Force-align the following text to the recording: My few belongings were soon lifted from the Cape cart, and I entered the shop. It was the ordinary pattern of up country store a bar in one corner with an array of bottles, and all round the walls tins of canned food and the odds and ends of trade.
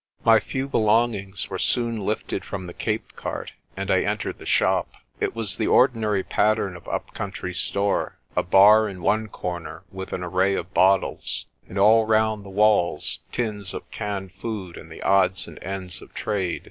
My 0.25 0.39
few 0.39 0.67
belongings 0.67 1.47
were 1.51 1.59
soon 1.59 2.03
lifted 2.03 2.43
from 2.43 2.65
the 2.65 2.73
Cape 2.73 3.15
cart, 3.15 3.51
and 3.77 3.91
I 3.91 4.01
entered 4.01 4.39
the 4.39 4.47
shop. 4.47 4.89
It 5.19 5.35
was 5.35 5.57
the 5.59 5.67
ordinary 5.67 6.23
pattern 6.23 6.75
of 6.75 6.87
up 6.87 7.13
country 7.13 7.53
store 7.53 8.17
a 8.35 8.41
bar 8.41 8.89
in 8.89 9.03
one 9.03 9.27
corner 9.27 9.83
with 9.91 10.11
an 10.11 10.23
array 10.23 10.55
of 10.55 10.73
bottles, 10.73 11.45
and 11.69 11.77
all 11.77 12.07
round 12.07 12.43
the 12.43 12.49
walls 12.49 13.19
tins 13.31 13.75
of 13.75 13.91
canned 13.91 14.31
food 14.31 14.75
and 14.75 14.91
the 14.91 15.03
odds 15.03 15.45
and 15.47 15.61
ends 15.63 16.01
of 16.01 16.15
trade. 16.15 16.59